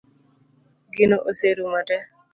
[0.95, 2.05] Gino oserumo tee